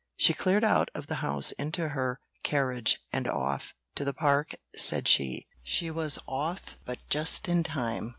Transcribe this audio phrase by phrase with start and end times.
[0.17, 5.07] She cleared out of the house into her carriage and off "To the Park," said
[5.07, 5.45] she.
[5.61, 8.09] She was off but just in time.